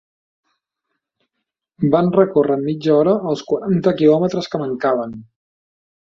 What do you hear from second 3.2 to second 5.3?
els quaranta quilòmetres que mancaven.